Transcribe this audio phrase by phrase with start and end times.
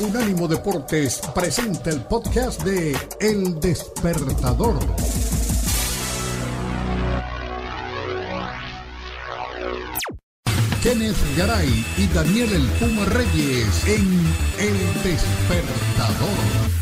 [0.00, 4.78] Unánimo Deportes presenta el podcast de El Despertador.
[10.82, 16.81] Kenneth Garay y Daniel El Puma Reyes en El Despertador.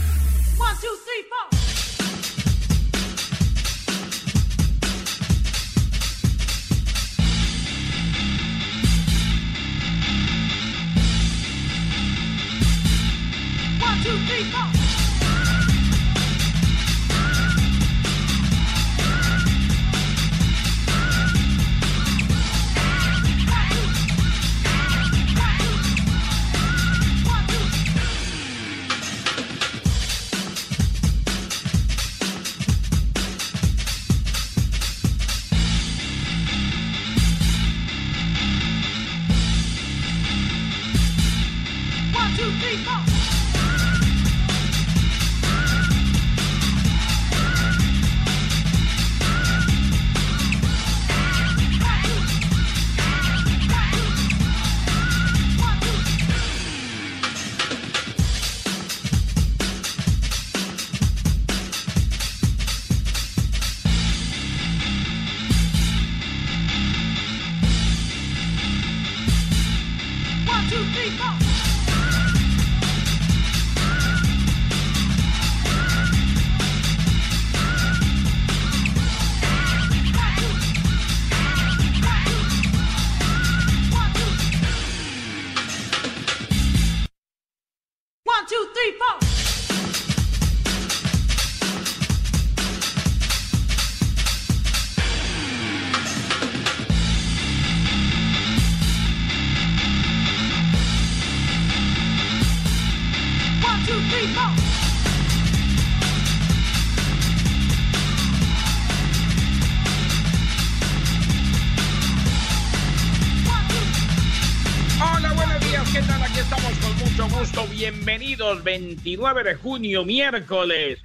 [118.62, 120.98] Bienvenidos 29 de junio, miércoles,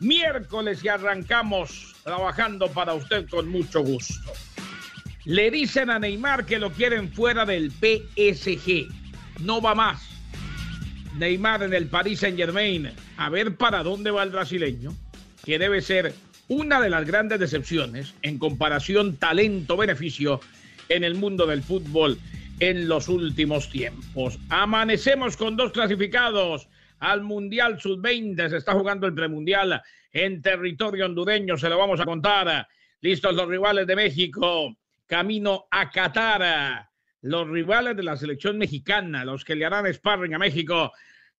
[0.00, 4.32] miércoles y arrancamos trabajando para usted con mucho gusto.
[5.24, 8.88] Le dicen a Neymar que lo quieren fuera del PSG,
[9.40, 10.02] no va más.
[11.18, 14.94] Neymar en el Paris Saint Germain, a ver para dónde va el brasileño,
[15.44, 16.14] que debe ser
[16.48, 20.40] una de las grandes decepciones en comparación talento-beneficio
[20.88, 22.18] en el mundo del fútbol
[22.60, 24.38] en los últimos tiempos.
[24.48, 26.68] Amanecemos con dos clasificados
[27.00, 28.48] al Mundial Sub-20.
[28.48, 31.56] Se está jugando el premundial en territorio hondureño.
[31.56, 32.66] Se lo vamos a contar.
[33.00, 34.76] Listos los rivales de México.
[35.06, 36.88] Camino a Qatar.
[37.22, 40.92] Los rivales de la selección mexicana, los que le harán sparring a México.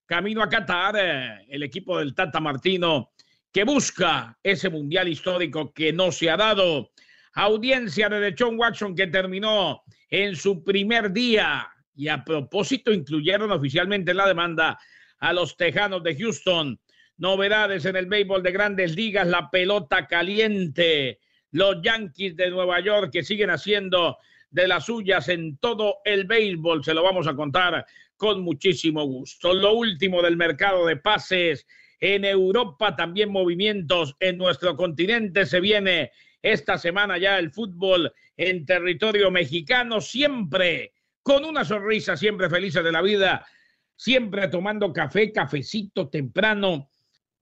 [0.06, 1.44] Camino a Qatar.
[1.48, 3.12] El equipo del Tata Martino
[3.52, 6.90] que busca ese mundial histórico que no se ha dado.
[7.34, 11.68] Audiencia de John Watson que terminó en su primer día.
[11.94, 14.78] Y a propósito, incluyeron oficialmente en la demanda
[15.22, 16.80] a los Tejanos de Houston.
[17.16, 21.20] Novedades en el béisbol de grandes ligas, la pelota caliente.
[21.52, 24.18] Los Yankees de Nueva York que siguen haciendo
[24.50, 26.84] de las suyas en todo el béisbol.
[26.84, 29.54] Se lo vamos a contar con muchísimo gusto.
[29.54, 31.68] Lo último del mercado de pases
[32.00, 35.46] en Europa, también movimientos en nuestro continente.
[35.46, 36.10] Se viene
[36.42, 42.90] esta semana ya el fútbol en territorio mexicano, siempre con una sonrisa, siempre felices de
[42.90, 43.46] la vida,
[44.02, 46.90] siempre tomando café, cafecito temprano.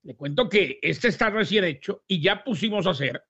[0.03, 3.23] Le cuento que este está recién hecho y ya pusimos a hacer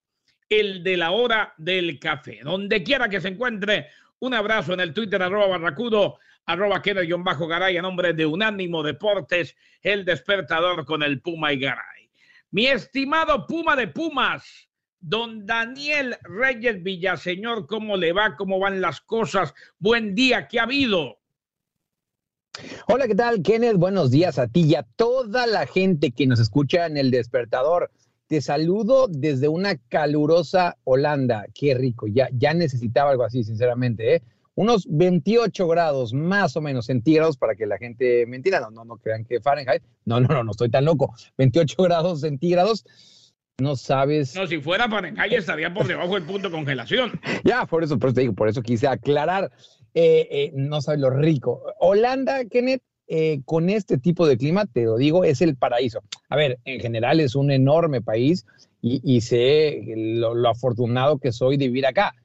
[0.49, 2.41] el de la hora del café.
[2.43, 3.87] Donde quiera que se encuentre,
[4.19, 6.83] un abrazo en el Twitter, arroba barracudo, arroba
[7.19, 12.09] bajo garay a nombre de Unánimo Deportes, el despertador con el Puma y Garay.
[12.49, 14.67] Mi estimado Puma de Pumas,
[14.99, 18.35] Don Daniel Reyes Villaseñor, ¿cómo le va?
[18.35, 19.53] ¿Cómo van las cosas?
[19.79, 21.20] Buen día, ¿qué ha habido?
[22.87, 23.77] Hola, ¿qué tal, Kenneth?
[23.77, 27.91] Buenos días a ti y a toda la gente que nos escucha en el despertador.
[28.27, 31.45] Te saludo desde una calurosa Holanda.
[31.53, 34.15] Qué rico, ya, ya necesitaba algo así, sinceramente.
[34.15, 34.23] ¿eh?
[34.55, 38.59] Unos 28 grados más o menos centígrados para que la gente mentira.
[38.59, 39.81] No, no, no crean que Fahrenheit.
[40.03, 41.13] No, no, no, no estoy tan loco.
[41.37, 42.83] 28 grados centígrados
[43.61, 44.35] no sabes.
[44.35, 47.19] No, si fuera Fahrenheit estaría por debajo del punto de congelación.
[47.45, 49.51] ya, por eso, por eso te digo, por eso quise aclarar.
[49.93, 51.63] Eh, eh, no sabes lo rico.
[51.79, 56.01] Holanda, Kenneth, eh, con este tipo de clima, te lo digo, es el paraíso.
[56.29, 58.45] A ver, en general es un enorme país
[58.81, 62.15] y, sé lo, afortunado que soy de vivir acá.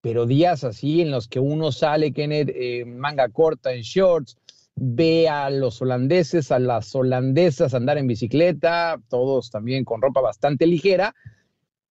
[0.00, 2.54] Pero días así en los que uno sale, Kenneth,
[2.86, 4.36] manga corta, en shorts,
[4.76, 10.66] ve a los holandeses, a las holandesas andar en bicicleta, todos también con ropa bastante
[10.66, 11.14] ligera,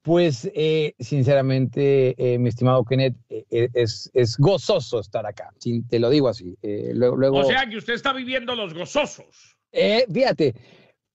[0.01, 5.53] pues eh, sinceramente, eh, mi estimado Kenneth, eh, es, es, gozoso estar acá,
[5.89, 6.57] te lo digo así.
[6.94, 9.56] Luego, o sea que usted está viviendo los gozosos.
[9.71, 10.56] fíjate,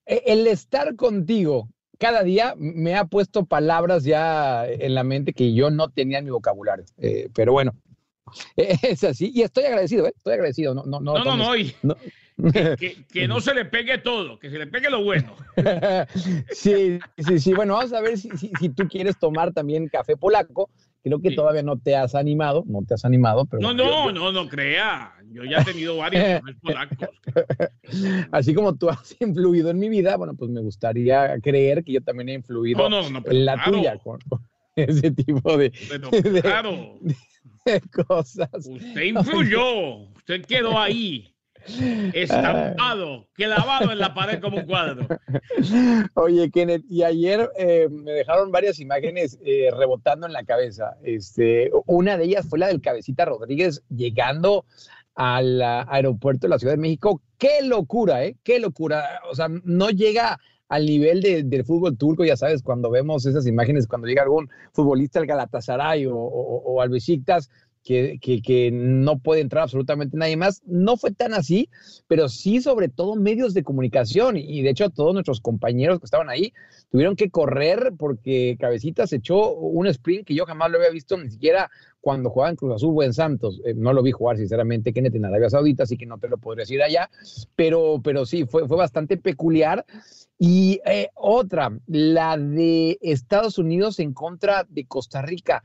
[0.07, 1.69] el estar contigo
[1.99, 6.27] cada día me ha puesto palabras ya en la mente que yo no tenía en
[6.27, 6.85] mi vocabulario.
[7.35, 7.73] pero bueno,
[8.57, 9.33] es así.
[9.35, 10.75] Y estoy agradecido, estoy agradecido.
[10.75, 11.37] No, no, no, no.
[11.83, 11.97] no,
[13.13, 15.35] Que, no se le pegue todo, que se le pegue lo bueno.
[16.51, 17.55] sí, sí, sí.
[17.55, 20.71] Bueno, vamos a ver si, si, tú quieres tomar también café polaco.
[21.03, 23.63] Creo que todavía no te has animado, no te has animado, pero...
[23.63, 25.15] No, no, no, no crea.
[25.31, 27.09] Yo ya he tenido varios polacos.
[28.33, 32.01] Así como tú has influido en mi vida, bueno, pues me gustaría creer que yo
[32.01, 32.89] también he influido
[33.25, 34.19] en la tuya con,
[34.75, 35.71] ese tipo de,
[36.43, 36.99] claro.
[38.09, 38.67] cosas.
[38.67, 41.36] Usted influyó, usted quedó ahí
[42.13, 45.07] estampado, clavado en la pared como un cuadro.
[46.15, 50.97] Oye, Kenneth, y ayer eh, me dejaron varias imágenes eh, rebotando en la cabeza.
[51.03, 54.65] Este, una de ellas fue la del Cabecita Rodríguez llegando
[55.15, 57.23] al aeropuerto de la Ciudad de México.
[57.39, 58.37] ¡Qué locura, eh!
[58.43, 59.21] ¡Qué locura!
[59.31, 63.87] O sea, no llega al nivel del fútbol turco, ya sabes, cuando vemos esas imágenes,
[63.87, 67.51] cuando llega algún futbolista al Galatasaray o, o al Besiktas,
[67.87, 70.63] que, no puede entrar absolutamente nadie más.
[70.67, 71.71] No fue tan así,
[72.09, 76.29] pero sí sobre todo medios de comunicación y de hecho todos nuestros compañeros que estaban
[76.29, 76.53] ahí
[76.91, 81.31] tuvieron que correr porque Cabecitas echó un sprint que yo jamás lo había visto ni
[81.31, 83.61] siquiera cuando jugaba en Cruz Azul o en Santos.
[83.65, 86.39] Eh, no lo vi jugar sinceramente Kenneth en Arabia Saudita, así que no te lo
[86.39, 87.11] podría decir allá,
[87.57, 89.85] pero, pero sí, fue, fue bastante peculiar.
[90.39, 95.63] Y eh, otra, la de Estados Unidos en contra de Costa Rica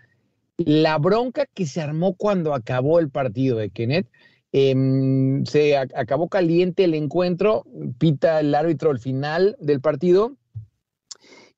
[0.66, 4.08] la bronca que se armó cuando acabó el partido de Kenneth.
[4.54, 7.66] Em, se acabó caliente el encuentro,
[7.98, 10.36] pita el árbitro al final del partido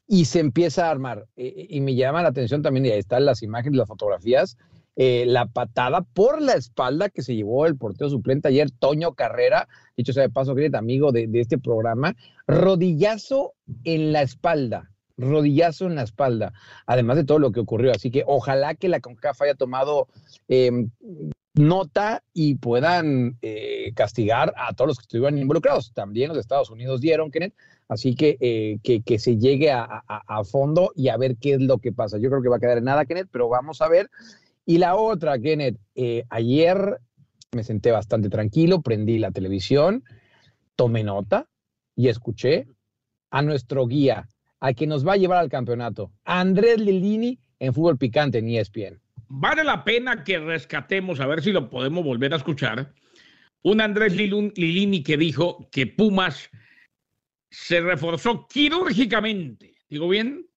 [0.07, 1.25] y se empieza a armar.
[1.35, 4.57] E, e, y me llama la atención también, y ahí están las imágenes, las fotografías,
[4.95, 9.67] eh, la patada por la espalda que se llevó el portero suplente ayer, Toño Carrera,
[9.97, 12.15] dicho sea de paso, querido amigo de este programa,
[12.45, 13.53] rodillazo
[13.83, 16.53] en la espalda rodillazo en la espalda,
[16.85, 17.91] además de todo lo que ocurrió.
[17.91, 20.07] Así que ojalá que la CONCAF haya tomado
[20.47, 20.89] em,
[21.55, 25.93] nota y puedan eh, castigar a todos los que estuvieron involucrados.
[25.93, 27.53] También los Estados Unidos dieron, Kenneth.
[27.87, 31.91] Así que, eh, que, se llegue a, fondo y a ver qué es lo que
[31.91, 32.17] pasa.
[32.17, 34.09] Yo creo que va a quedar en nada, Kenneth, pero vamos a ver.
[34.65, 36.99] Y la otra, Kenneth, eh, ayer
[37.51, 40.03] me senté bastante tranquilo, prendí la televisión,
[40.75, 41.47] tomé nota
[41.95, 42.67] y escuché
[43.29, 44.27] a nuestro guía
[44.63, 46.09] a quien nos va a llevar al campeonato.
[46.23, 48.97] Andrés Lilini en fútbol picante en ESPN.
[49.27, 52.93] Vale la pena que rescatemos, a ver si lo podemos volver a escuchar,
[53.61, 56.49] un Andrés Lilini que dijo que Pumas
[57.49, 59.75] se reforzó quirúrgicamente.
[59.89, 60.47] ¿Digo bien?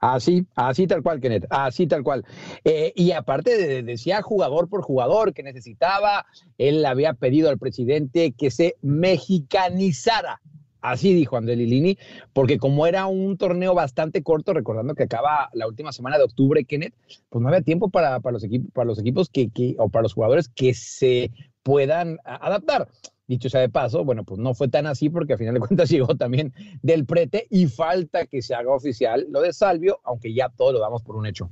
[0.00, 2.24] Así, así tal cual, Kenneth, así tal cual.
[2.64, 6.26] Eh, y aparte decía jugador por jugador que necesitaba,
[6.56, 10.40] él había pedido al presidente que se mexicanizara
[10.80, 11.98] Así dijo André Lilini,
[12.32, 16.64] porque como era un torneo bastante corto, recordando que acaba la última semana de octubre,
[16.64, 16.94] Kenneth,
[17.28, 20.48] pues no había tiempo para, los, equipos, para los equipos que, o para los jugadores
[20.48, 21.32] que se
[21.62, 22.88] puedan adaptar.
[23.26, 25.88] Dicho sea de paso, bueno, pues no fue tan así porque al final de cuentas
[25.90, 30.48] llegó también del prete y falta que se haga oficial lo de Salvio, aunque ya
[30.48, 31.50] todo lo damos por un hecho.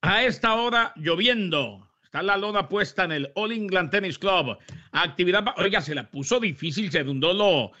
[0.00, 1.87] A esta hora lloviendo,
[2.22, 4.56] La lona puesta en el All England Tennis Club.
[4.92, 5.44] Actividad.
[5.58, 7.72] Oiga, se la puso difícil, se lo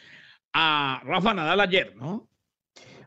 [0.52, 2.28] a Rafa Nadal ayer, ¿no?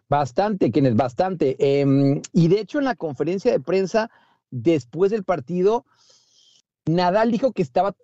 [0.07, 1.55] Bastante, es bastante.
[1.57, 4.11] Em, y de hecho, en la conferencia de prensa
[4.50, 5.85] después del partido,
[6.85, 7.95] Nadal dijo que estaba,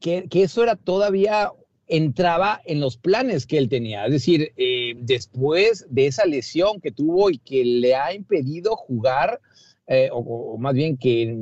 [0.00, 1.50] que, eso era todavía
[1.86, 4.04] entraba en los planes que él tenía.
[4.04, 9.40] Es decir, eh, después de esa lesión que tuvo y que le ha impedido jugar
[9.88, 11.34] eh, o, más bien que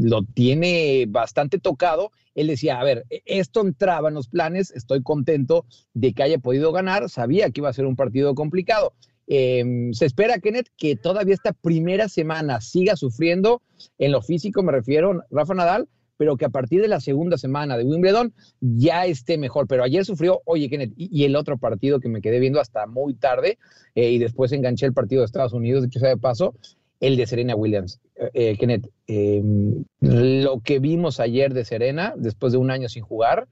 [0.00, 5.02] lo tiene bastante tocado, él decía, a ver, e, esto entraba en los planes, estoy
[5.02, 8.94] contento de que haya podido ganar, sabía que iba a ser un partido complicado.
[9.26, 13.62] Em, se espera, Kenneth, que todavía esta primera semana siga sufriendo,
[13.98, 17.76] en lo físico me refiero, Rafa Nadal, pero que a partir de la segunda semana
[17.76, 19.66] de Wimbledon ya esté mejor.
[19.68, 23.14] Pero ayer sufrió, oye, Kenneth, y, el otro partido que me quedé viendo hasta muy
[23.14, 23.58] tarde,
[23.94, 26.54] eh, y después enganché el partido de Estados Unidos, de hecho sea de paso,
[27.00, 28.00] el de Serena Williams.
[28.16, 33.02] Eh, eh, Kenneth, em, lo que vimos ayer de Serena, después de un año sin
[33.02, 33.48] jugar,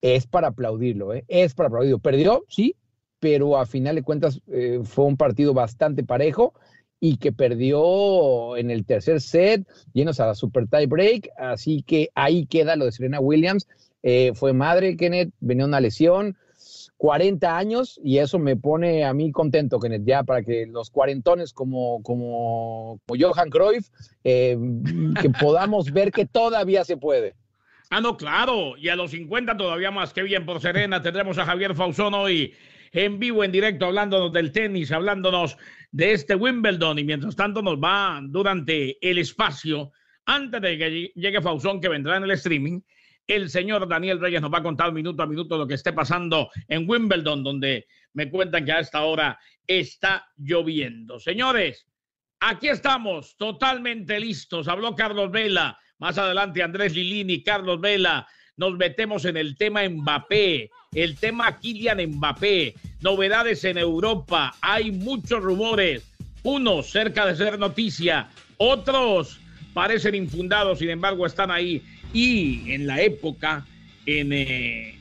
[0.00, 1.24] es para aplaudirlo, ¿eh?
[1.28, 1.98] es para aplaudirlo.
[1.98, 2.74] Perdió, sí,
[3.20, 4.40] pero a final de cuentas
[4.82, 6.54] fue un partido bastante parejo
[7.04, 11.30] y que perdió en el tercer set, llenos a la super tie break.
[11.36, 13.66] Así que ahí queda lo de Serena Williams.
[14.04, 16.36] Eh, fue madre, Kenneth, venía una lesión.
[17.02, 21.52] 40 años y eso me pone a mí contento, Kenneth, ya para que los cuarentones
[21.52, 23.88] como, como, Johan Cruyff,
[24.22, 24.56] eh,
[25.20, 27.34] que podamos ver que todavía se puede.
[27.90, 31.44] Ah, no, claro, y a los 50 todavía más, que bien por Serena, tendremos a
[31.44, 32.54] Javier Fausón hoy
[32.92, 35.56] en vivo, en directo, hablándonos del tenis, hablándonos
[35.90, 39.90] de este Wimbledon y mientras tanto nos va durante el espacio,
[40.24, 42.80] antes de que llegue Fausón, que vendrá en el streaming,
[43.26, 46.50] el señor Daniel Reyes nos va a contar minuto a minuto lo que esté pasando
[46.68, 51.18] en Wimbledon, donde me cuentan que a esta hora está lloviendo.
[51.18, 51.86] Señores,
[52.40, 54.68] aquí estamos totalmente listos.
[54.68, 58.26] Habló Carlos Vela, más adelante Andrés Lilini, Carlos Vela.
[58.56, 64.54] Nos metemos en el tema Mbappé, el tema Kylian Mbappé, novedades en Europa.
[64.60, 66.06] Hay muchos rumores,
[66.42, 69.40] unos cerca de ser noticia, otros
[69.72, 73.64] parecen infundados, sin embargo están ahí y en la época,
[74.06, 74.98] en eh,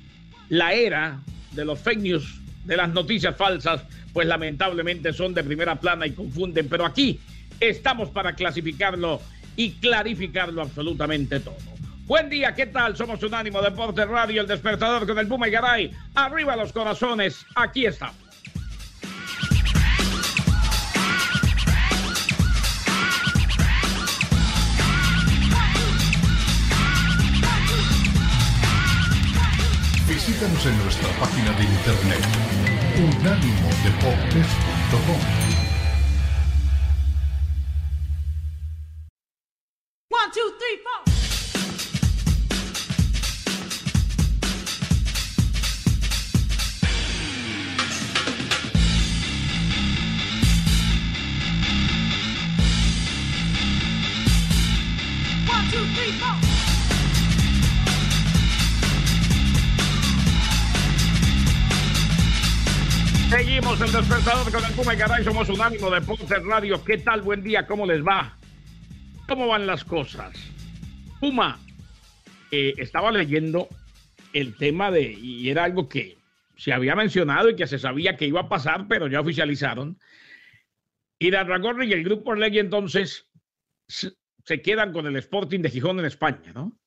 [0.49, 1.19] la era
[1.51, 3.81] de los fake news, de las noticias falsas,
[4.13, 7.19] pues lamentablemente son de primera plana y confunden, pero aquí
[7.59, 9.21] estamos para clasificarlo
[9.55, 11.57] y clarificarlo absolutamente todo.
[12.05, 12.95] Buen día, ¿qué tal?
[12.97, 15.91] Somos Unánimo Deporte Radio, el despertador con el Puma y Garay.
[16.15, 18.20] Arriba los corazones, aquí estamos.
[30.41, 32.25] Visítanos en nuestra página de internet
[32.97, 35.40] unánimodeportes.com.
[64.91, 65.23] despertador con el Puma y Caray.
[65.23, 66.83] Somos un ánimo de Ponce Radio.
[66.83, 67.21] ¿Qué tal?
[67.21, 67.65] Buen día.
[67.65, 68.37] ¿Cómo les va?
[69.27, 70.35] ¿Cómo van las cosas?
[71.19, 71.59] Puma,
[72.51, 73.67] eh, estaba leyendo
[74.33, 76.17] el tema de, y era algo que
[76.57, 79.97] se había mencionado y que se sabía que iba a pasar, pero ya oficializaron.
[81.19, 83.27] Y Ragorri y el Grupo Orlegui entonces
[83.87, 86.77] se quedan con el Sporting de Gijón en España, ¿no?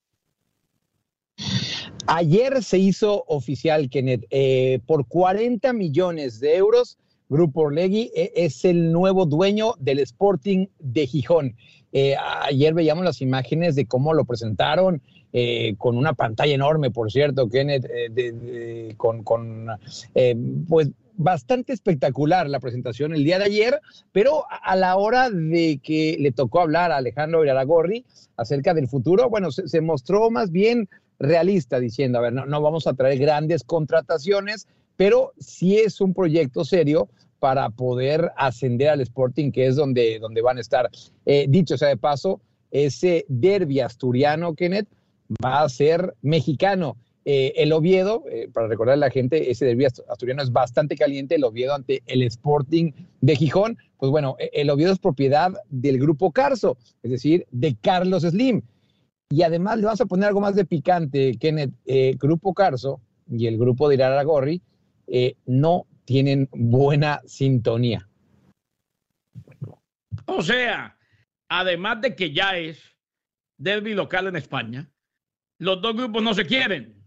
[2.07, 6.99] Ayer se hizo oficial, Kenneth, eh, por 40 millones de euros,
[7.35, 11.57] Grupo Orlegui eh, es el nuevo dueño del Sporting de Gijón.
[11.93, 15.03] Eh, ayer veíamos las imágenes de cómo lo presentaron,
[15.79, 17.87] con una pantalla enorme, por cierto, Kenneth,
[18.97, 19.67] con, con
[20.69, 23.81] pues bastante espectacular la presentación el día de ayer,
[24.12, 28.05] pero a la hora de que le tocó hablar a Alejandro Villaragorri
[28.37, 30.88] acerca del futuro, bueno, se mostró más bien
[31.19, 36.14] realista, diciendo, a ver, no, no vamos a traer grandes contrataciones, pero sí es un
[36.14, 37.09] proyecto serio
[37.45, 40.89] para poder ascender al Sporting, que es donde, donde van a estar.
[41.27, 44.89] Eh, dicho sea de paso, ese derby asturiano, Kenneth,
[45.45, 46.97] va a ser mexicano.
[47.27, 51.35] Eh, el Oviedo, eh, para recordar a la gente, ese derby asturiano es bastante caliente,
[51.35, 53.77] el Oviedo ante el Sporting de Gijón.
[53.99, 58.63] Pues bueno, e, el Oviedo es propiedad del grupo Carso, es decir, de Carlos Slim.
[59.29, 61.75] Y además le vamos a poner algo más de picante, Kenneth.
[61.85, 64.63] Eh, grupo Carso y el grupo de Iraragorri
[65.09, 68.09] eh, no tienen buena sintonía.
[70.27, 70.97] O sea,
[71.49, 72.81] además de que ya es
[73.57, 74.91] derby local en España,
[75.59, 77.03] los dos grupos no se quieren.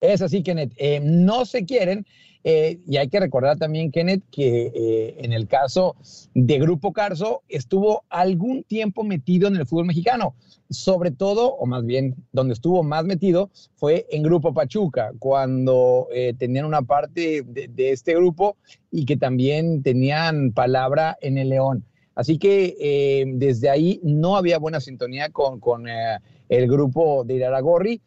[0.00, 0.72] Es así, Kenneth.
[0.76, 2.06] Eh, no se quieren
[2.42, 5.96] eh, y hay que recordar también, Kenneth, que eh, en el caso
[6.34, 10.34] de Grupo Carso estuvo algún tiempo metido en el fútbol mexicano,
[10.70, 16.34] sobre todo, o más bien donde estuvo más metido, fue en Grupo Pachuca, cuando eh,
[16.38, 18.56] tenían una parte de, este grupo
[18.90, 21.84] y que también tenían palabra en el León.
[22.14, 28.02] Así que desde ahí no había buena sintonía con, con el grupo de Iraragorri,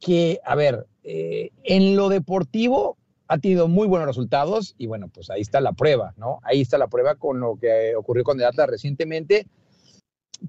[0.00, 2.96] que, a ver, en lo deportivo
[3.28, 6.40] ha tenido muy buenos resultados y bueno, pues ahí está la prueba, ¿no?
[6.42, 9.46] Ahí está la prueba con lo que ocurrió con el recientemente.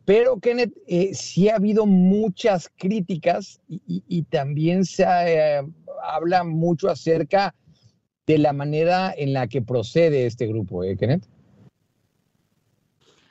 [0.06, 5.62] Pero, Kenneth, eh, sí ha habido muchas críticas y, también se eh,
[6.04, 7.56] habla mucho acerca
[8.26, 11.26] de la manera en la que procede este grupo, ¿eh, Kenneth?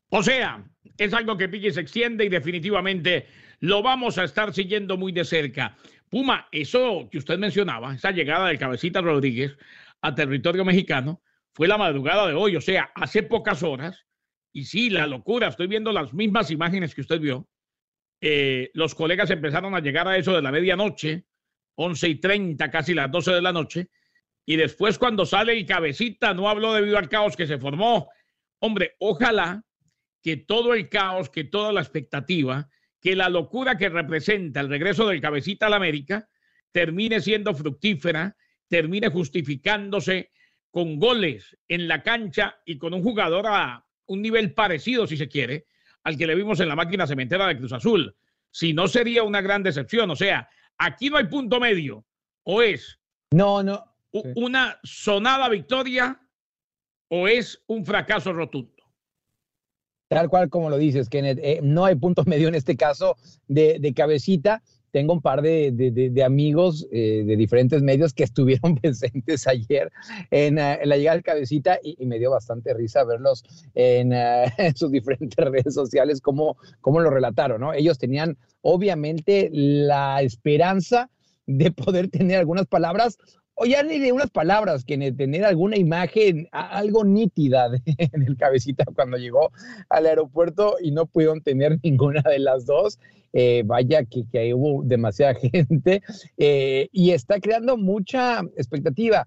[0.08, 0.64] O sea,
[0.96, 3.26] es algo que Pique se extiende y definitivamente
[3.60, 5.76] lo vamos a estar siguiendo muy de cerca.
[6.10, 9.56] Puma, eso que usted mencionaba, esa llegada del cabecita Rodríguez
[10.00, 11.20] a territorio mexicano,
[11.52, 14.06] fue la madrugada de hoy, o sea, hace pocas horas.
[14.52, 17.48] Y sí, la locura, estoy viendo las mismas imágenes que usted vio.
[18.20, 21.24] Eh, los colegas empezaron a llegar a eso de la medianoche,
[21.76, 23.88] 11 y 30, casi las 12 de la noche.
[24.46, 28.08] Y después cuando sale el cabecita, no habló debido al caos que se formó.
[28.60, 29.62] Hombre, ojalá
[30.22, 32.68] que todo el caos, que toda la expectativa,
[33.06, 36.28] que la locura que representa el regreso del cabecita a la América
[36.72, 38.36] termine siendo fructífera,
[38.66, 40.32] termine justificándose
[40.72, 45.28] con goles en la cancha y con un jugador a un nivel parecido, si se
[45.28, 45.66] quiere,
[46.02, 48.16] al que le vimos en la máquina cementera de Cruz Azul.
[48.50, 50.10] Si no sería una gran decepción.
[50.10, 52.04] O sea, aquí no hay punto medio.
[52.42, 52.98] O es
[53.30, 53.84] no, no.
[54.34, 56.20] una sonada victoria
[57.06, 58.75] o es un fracaso rotundo.
[60.08, 61.38] Tal cual como lo dices, Kenneth.
[61.42, 63.16] Eh, no hay punto medio en este caso
[63.48, 64.62] de, de cabecita
[64.96, 69.92] tengo un par de, amigos eh, de diferentes medios que estuvieron presentes ayer
[70.30, 73.44] en, eh, la llegada del cabecita y, me dio bastante risa verlos
[73.74, 77.74] en, eh, sus diferentes redes sociales, cómo, cómo lo relataron, ¿no?
[77.74, 81.10] Ellos tenían obviamente la esperanza
[81.46, 83.18] de poder tener algunas palabras
[83.56, 88.36] o ya ni de unas palabras, que de tener alguna imagen, algo nítida en el
[88.36, 89.50] cabecita cuando llegó
[89.88, 92.98] al aeropuerto y no pudieron tener ninguna de las dos.
[93.32, 96.02] Eh, vaya que, que, hubo demasiada gente
[96.38, 99.26] eh, y está creando mucha expectativa.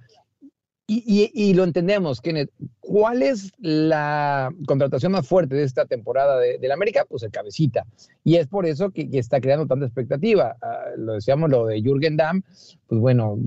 [0.91, 2.50] Y, lo entendemos, Kenneth.
[2.79, 7.05] ¿Cuál es la contratación más fuerte de esta temporada de, la América?
[7.07, 7.86] Pues el cabecita.
[8.24, 10.57] Y es por eso que, está creando tanta expectativa.
[10.63, 12.41] Ah, lo decíamos, lo de Jürgen Damm,
[12.88, 13.38] pues bueno,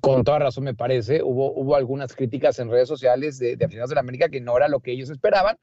[0.00, 1.22] con toda razón me parece.
[1.22, 4.56] Hubo, hubo algunas críticas en redes sociales de, de aficionados de la América que no
[4.56, 5.58] era lo que ellos esperaban.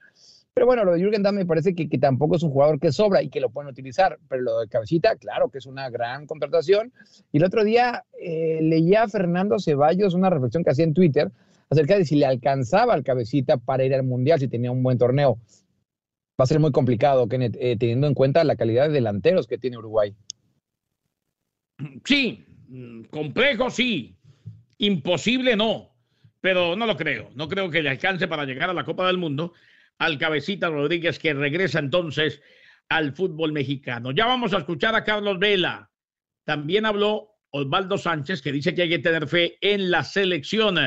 [0.54, 3.24] Pero bueno, lo de Jürgen Damm me parece que, tampoco es un jugador que sobra
[3.24, 4.20] y que lo pueden utilizar.
[4.30, 6.94] Pero lo de Cabecita, claro que es una gran contratación.
[7.32, 11.32] Y el otro día eh, leía a Fernando Ceballos una reflexión que hacía en Twitter
[11.70, 15.00] acerca de si le alcanzaba al Cabecita para ir al Mundial, si tenía un buen
[15.00, 15.40] torneo.
[16.40, 19.58] Va a ser muy complicado, Kenneth, eh, teniendo en cuenta la calidad de delanteros que
[19.58, 20.16] tiene Uruguay.
[22.06, 22.46] Sí,
[23.10, 24.18] complejo sí,
[24.78, 25.96] imposible no,
[26.42, 27.30] pero no lo creo.
[27.36, 29.54] No creo que le alcance para llegar a la Copa del Mundo
[30.00, 32.42] al cabecita Rodríguez que regresa entonces
[32.90, 34.12] al fútbol mexicano.
[34.12, 35.92] Ya vamos a escuchar a Carlos Vela.
[36.44, 40.78] También habló Osvaldo Sánchez que dice que hay que tener fe en la selección,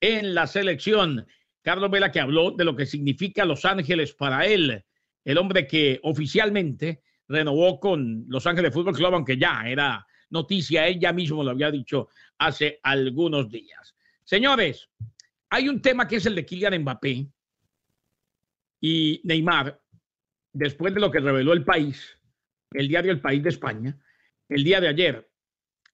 [0.00, 1.26] en la selección.
[1.62, 4.84] Carlos Vela que habló de lo que significa Los Ángeles para él,
[5.24, 11.12] el hombre que oficialmente renovó con Los Ángeles Fútbol Club, aunque ya era noticia, ella
[11.12, 13.94] mismo lo había dicho hace algunos días.
[14.24, 14.88] Señores,
[15.50, 17.28] hay un tema que es el de Kylian Mbappé,
[18.80, 19.80] y Neymar,
[20.52, 22.18] después de lo que reveló el país,
[22.72, 23.98] el diario El País de España,
[24.48, 25.30] el día de ayer,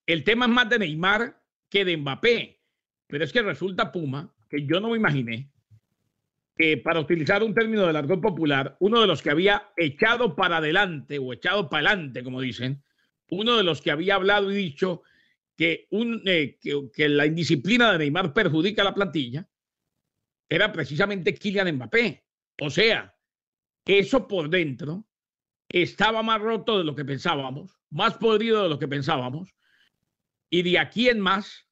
[0.06, 2.60] el tema es más de Neymar que de Mbappé.
[3.08, 5.50] Pero es que resulta, Puma, que yo no me imaginé
[6.56, 10.56] que para utilizar un término del argot popular, uno de los que había echado para
[10.56, 12.82] adelante o echado para adelante, como dicen,
[13.30, 15.02] uno de los que había hablado y dicho
[15.56, 19.48] que, eh, la indisciplina de Neymar perjudica a la plantilla,
[20.48, 22.24] era precisamente Kylian Mbappé.
[22.60, 23.14] O sea,
[23.84, 25.06] eso por dentro
[25.68, 29.54] estaba más roto de lo que pensábamos, más podrido de lo que pensábamos.
[30.50, 31.66] Y de aquí en más,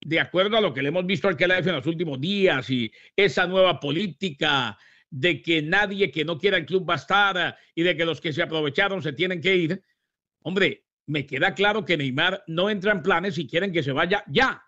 [0.00, 2.92] de acuerdo a lo que le hemos visto al que en los últimos días y
[3.16, 4.78] esa nueva política
[5.10, 8.20] de que nadie que no quiera el club va a estar y de que los
[8.20, 9.82] que se aprovecharon se tienen que ir,
[10.42, 14.24] hombre, me queda claro que Neymar no entra en planes y quieren que se vaya
[14.28, 14.62] ya.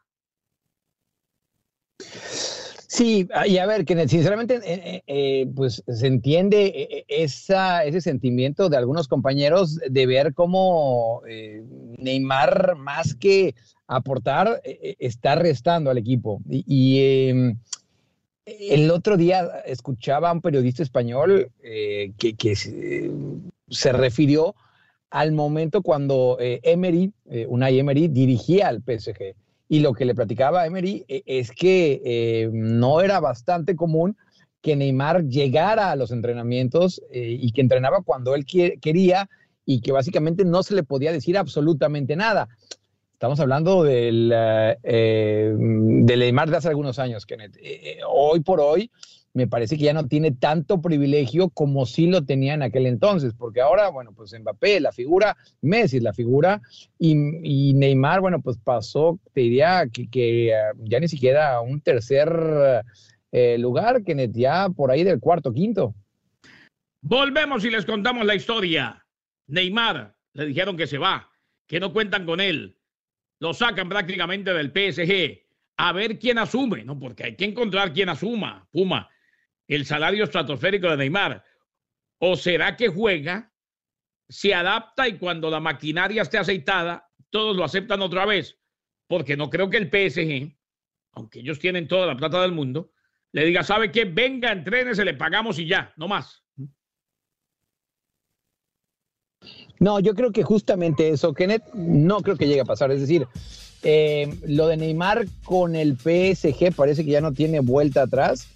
[2.92, 8.68] Sí, y a ver, que sinceramente, eh, eh, eh, pues se entiende esa, ese sentimiento
[8.68, 11.22] de algunos compañeros de ver cómo
[11.98, 13.54] Neymar, más que
[13.86, 16.42] aportar, está restando al equipo.
[16.48, 17.58] Y, em,
[18.44, 24.56] el otro día escuchaba a un periodista español que, que se refirió
[25.10, 27.12] al momento cuando Emery,
[27.48, 29.34] Unai Emery, dirigía al PSG
[29.70, 34.16] y lo que le platicaba a Emery eh, es que eh, no era bastante común
[34.60, 39.30] que Neymar llegara a los entrenamientos eh, y que entrenaba cuando él quería
[39.64, 42.48] y que básicamente no se le podía decir absolutamente nada.
[43.12, 44.30] Estamos hablando del,
[44.82, 47.56] del Neymar de hace algunos años, Kenneth.
[48.08, 48.90] hoy por hoy,
[49.32, 53.32] me parece que ya no tiene tanto privilegio como sí lo tenía en aquel entonces,
[53.36, 56.60] porque ahora, bueno, pues Mbappé, la figura, Messi, la figura,
[56.98, 62.84] y, Neymar, bueno, pues pasó, te diría que, ah, ya ni siquiera un tercer
[63.32, 65.94] eh, lugar, que ya por ahí del cuarto, quinto.
[67.02, 69.06] Volvemos y les contamos la historia.
[69.46, 71.30] Neymar, le dijeron que se va,
[71.66, 72.76] que no cuentan con él.
[73.38, 75.40] Lo sacan prácticamente del PSG
[75.78, 76.98] a ver quién asume, ¿no?
[76.98, 79.08] Porque hay que encontrar quién asuma, Puma,
[79.76, 81.44] el salario estratosférico de Neymar.
[82.18, 83.52] ¿O será que juega,
[84.28, 88.58] se adapta y cuando la maquinaria esté aceitada, todos lo aceptan otra vez?
[89.06, 90.56] Porque no creo que el PSG,
[91.12, 92.92] aunque ellos tienen toda la plata del mundo,
[93.32, 94.04] le diga, ¿sabe qué?
[94.04, 96.44] Venga, entrene, se le pagamos y ya, no más.
[99.78, 102.90] No, yo creo que justamente eso, Kenneth, no creo que llegue a pasar.
[102.90, 103.26] Es decir,
[103.82, 108.48] eh, lo de Neymar con el PSG parece que ya no tiene vuelta atrás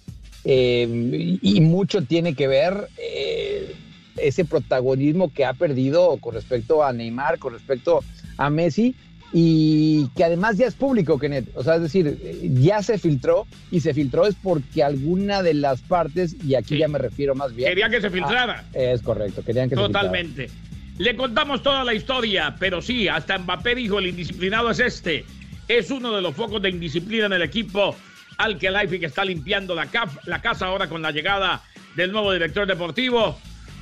[0.45, 3.75] eh, y mucho tiene que ver eh,
[4.17, 8.03] ese protagonismo que ha perdido con respecto a Neymar, con respecto
[8.37, 8.95] a Messi
[9.33, 11.49] y que además ya es público, Kenneth.
[11.55, 12.17] O sea, es decir,
[12.61, 16.87] ya se filtró y se filtró es porque alguna de las partes, y aquí ya
[16.87, 17.69] me refiero más bien.
[17.69, 18.63] Querían que se filtrara.
[18.73, 20.47] es correcto, querían que Totalmente.
[20.47, 20.65] se filtrara.
[20.97, 25.25] Le contamos toda la historia, pero sí, hasta Mbappé dijo, el indisciplinado es este.
[25.67, 27.95] Es uno de los focos de indisciplina en el equipo
[28.37, 28.69] al que
[29.01, 29.87] está limpiando la,
[30.25, 31.63] la casa ahora con la llegada
[31.95, 33.39] del nuevo director deportivo.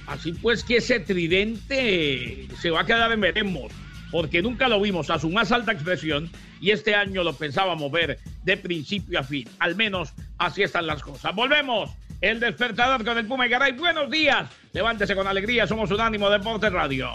[0.08, 3.72] Así pues que ese tridente se va a quedar en veremos,
[4.12, 8.20] porque nunca lo vimos a su más alta expresión y este año lo pensábamos ver
[8.44, 9.48] de principio a fin.
[9.60, 11.34] Al menos así están las cosas.
[11.34, 11.90] Volvemos
[12.22, 13.74] el despertador con el Puma y Garay.
[13.74, 14.50] Buenos días.
[14.74, 15.68] Levántese con alegría.
[15.68, 17.12] Somos Unánimo Deporte Radio.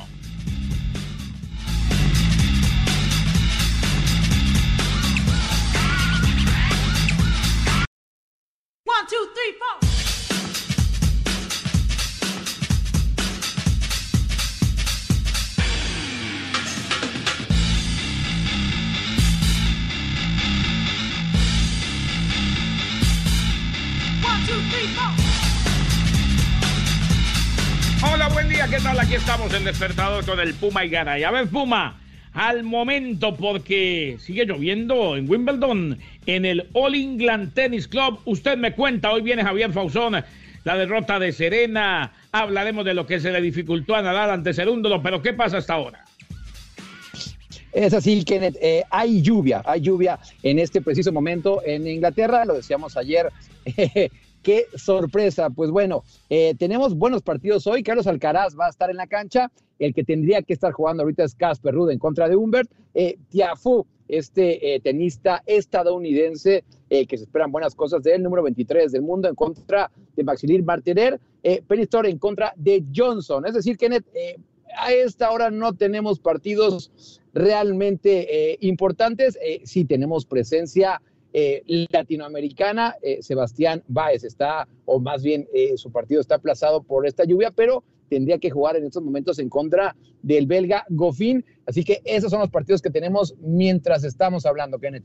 [29.49, 31.19] Estamos en Despertador con el Puma y Gana.
[31.19, 31.99] Y a ver, Puma,
[32.35, 38.21] al momento, porque sigue lloviendo en Wimbledon, en el All England Tennis Club.
[38.27, 40.23] Usted me cuenta, hoy viene Javier Fausón,
[40.65, 42.13] la derrota de Serena.
[42.31, 45.75] Hablaremos de lo que se le dificultó a Nadal ante Serúndolo, pero ¿qué pasa hasta
[45.75, 46.05] ahora?
[47.73, 48.57] Es así, Kenneth.
[48.61, 53.31] Eh, hay lluvia, hay lluvia en este preciso momento en Inglaterra, lo decíamos ayer.
[54.42, 55.51] qué sorpresa.
[55.51, 57.83] Pues bueno, eh, tenemos buenos partidos hoy.
[57.83, 59.51] Carlos Alcaraz va a estar en la cancha.
[59.79, 62.70] El que tendría que estar jugando ahorita es Casper Ruud en contra de Humbert.
[62.94, 63.16] Eh,
[64.09, 69.29] este eh, tenista estadounidense, que se esperan buenas cosas de él, número 23 del mundo,
[69.29, 71.20] en contra de Maxilir Martiner.
[71.42, 73.46] Eh, Peristor en contra de Johnson.
[73.46, 74.07] Es decir, Kenneth,
[74.77, 79.38] a esta hora no tenemos partidos realmente importantes.
[79.64, 81.01] sí tenemos presencia
[81.40, 87.07] eh, latinoamericana, eh, Sebastián Báez está, o más bien eh, su partido está aplazado por
[87.07, 91.44] esta lluvia, pero tendría que jugar en estos momentos en contra del belga Goffin.
[91.64, 95.05] Así que esos son los partidos que tenemos mientras estamos hablando, Kenneth.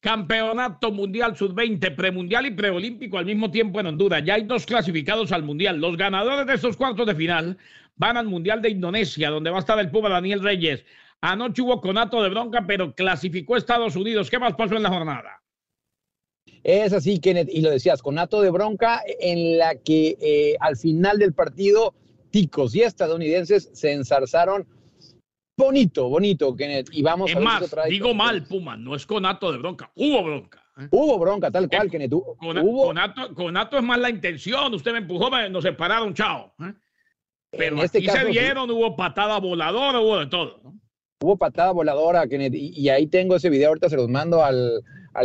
[0.00, 4.24] Campeonato Mundial Sub-20, premundial y preolímpico al mismo tiempo en Honduras.
[4.24, 5.78] Ya hay dos clasificados al Mundial.
[5.78, 7.56] Los ganadores de estos cuartos de final
[7.94, 10.84] van al Mundial de Indonesia, donde va a estar el Puma Daniel Reyes.
[11.22, 14.30] Anoche hubo conato de bronca, pero clasificó Estados Unidos.
[14.30, 15.42] ¿Qué más pasó en la jornada?
[16.62, 21.18] Es así, Kenneth, y lo decías, conato de bronca en la que eh, al final
[21.18, 21.94] del partido
[22.30, 24.66] ticos y estadounidenses se ensarzaron
[25.56, 26.88] bonito, bonito, Kenneth.
[26.92, 30.64] Y vamos es a más, digo mal, Puma, no es conato de bronca, hubo bronca.
[30.78, 30.88] ¿eh?
[30.90, 32.12] Hubo bronca, tal cual, Kenneth.
[33.34, 36.54] Conato, es más la intención, usted me empujó, nos separaron, chao.
[36.60, 36.74] ¿eh?
[37.50, 40.60] Pero en este aquí se dieron, hubo patada voladora, hubo de todo.
[40.62, 40.79] ¿no?
[41.22, 44.82] Hubo patada voladora, Kenneth, y, ahí tengo ese video, ahorita se los mando al,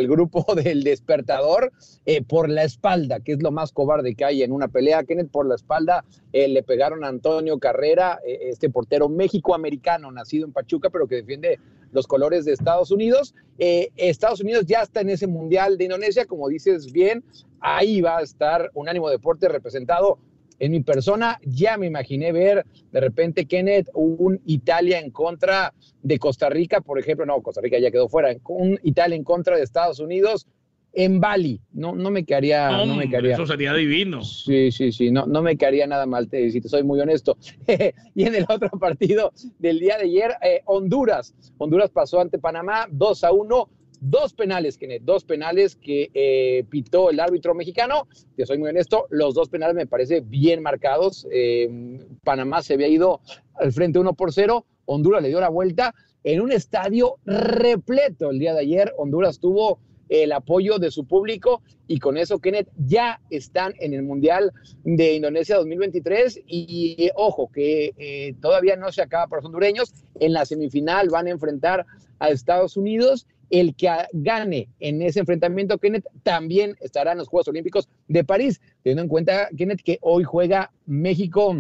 [0.09, 1.71] grupo del despertador
[2.05, 5.05] eh, por la espalda, que es lo más cobarde que hay en una pelea.
[5.05, 6.03] Kenneth, por la espalda
[6.33, 11.15] eh, le pegaron a Antonio Carrera, eh, este portero méxico-americano, nacido en Pachuca, pero que
[11.15, 11.61] defiende
[11.93, 13.33] los colores de Estados Unidos.
[13.57, 17.23] Estados Unidos ya está en ese Mundial de Indonesia, como dices bien,
[17.61, 20.19] ahí va a estar un ánimo deporte representado
[20.59, 26.17] en mi persona ya me imaginé ver de repente, Kenneth, un Italia en contra de
[26.17, 29.63] Costa Rica, por ejemplo, no, Costa Rica ya quedó fuera, un Italia en contra de
[29.63, 30.47] Estados Unidos
[30.95, 31.59] en Bali.
[31.73, 33.33] No, no me quedaría, no, me quedaría.
[33.33, 34.23] Eso sería divino.
[34.23, 37.37] Sí, sí, sí, no, no me quedaría nada mal, si te soy muy honesto.
[38.15, 41.35] y en el otro partido del día de ayer, eh, Honduras.
[41.57, 43.69] Honduras pasó ante Panamá 2 a 1
[44.09, 48.07] dos penales, Kenneth, dos penales que eh, pitó el árbitro mexicano.
[48.35, 51.27] Te soy muy honesto, los dos penales me parece bien marcados.
[51.31, 53.21] Eh, Panamá se había ido
[53.55, 58.39] al frente uno por cero, Honduras le dio la vuelta en un estadio repleto el
[58.39, 58.93] día de ayer.
[58.97, 64.03] Honduras tuvo el apoyo de su público y con eso, Kenneth, ya están en el
[64.03, 64.51] Mundial
[64.83, 69.93] de Indonesia 2023 y, ojo, que eh, todavía no se acaba para los hondureños.
[70.19, 71.87] En la semifinal van a enfrentar
[72.19, 77.47] a Estados Unidos El que gane en ese enfrentamiento, Kenneth, también estará en los Juegos
[77.47, 81.55] Olímpicos de París, teniendo en cuenta, Kenneth, que hoy juega México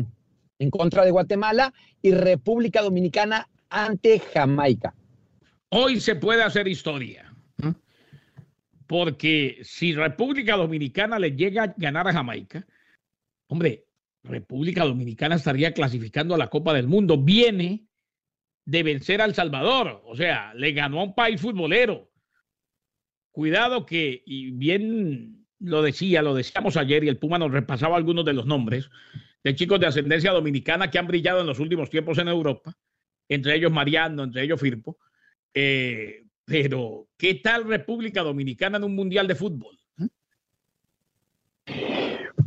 [0.59, 4.93] en contra de Guatemala y República Dominicana ante Jamaica.
[5.69, 7.31] Hoy se puede hacer historia.
[8.87, 12.65] Porque si República Dominicana le llega a ganar a Jamaica,
[13.47, 13.85] hombre,
[14.23, 17.17] República Dominicana estaría clasificando a la Copa del Mundo.
[17.17, 17.85] Viene
[18.65, 22.11] de vencer a El Salvador, o sea, le ganó a un país futbolero.
[23.31, 28.25] Cuidado que, y bien lo decía, lo decíamos ayer y el Puma nos repasaba algunos
[28.25, 28.89] de los nombres
[29.43, 32.75] de chicos de ascendencia dominicana que han brillado en los últimos tiempos en Europa,
[33.29, 34.97] entre ellos Mariano, entre ellos Firpo.
[35.53, 39.77] Eh, pero, ¿qué tal República Dominicana en un mundial de fútbol?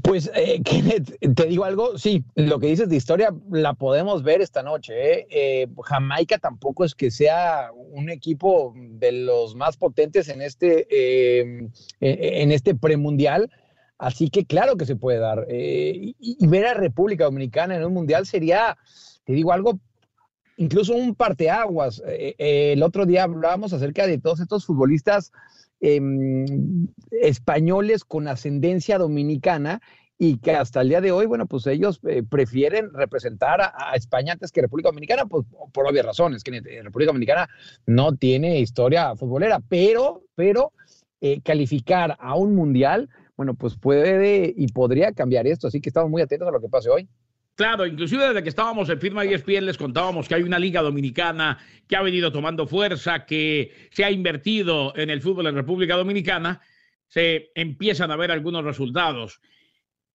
[0.08, 4.40] Pues, eh, Kenneth, te digo algo, sí, lo que dices de historia la podemos ver
[4.40, 4.94] esta noche.
[4.94, 5.26] ¿eh?
[5.30, 10.86] Eh, Jamaica tampoco es que sea un equipo de los más potentes en este,
[12.00, 13.50] en este premundial,
[13.98, 15.46] así que claro que se puede dar.
[15.50, 18.78] Y, y, ver a República Dominicana en un mundial sería,
[19.24, 19.78] te digo algo,
[20.58, 22.02] incluso un parteaguas.
[22.06, 25.32] el otro día hablábamos acerca de todos estos futbolistas
[25.80, 29.80] Em, españoles con ascendencia dominicana
[30.18, 34.32] y que hasta el día de hoy, bueno, pues ellos eh, prefieren representar a, España
[34.32, 37.48] antes que República Dominicana, pues por obvias razones, que República Dominicana
[37.86, 40.72] no tiene historia futbolera, pero, pero
[41.20, 46.10] eh, calificar a un mundial, bueno, pues puede y podría cambiar esto, así que estamos
[46.10, 47.08] muy atentos a lo que pase hoy.
[47.58, 51.58] Claro, inclusive desde que estábamos en firma ESPN les contábamos que hay una liga dominicana
[51.88, 56.60] que ha venido tomando fuerza, que se ha invertido en el fútbol en República Dominicana,
[57.08, 59.40] se empiezan a ver algunos resultados.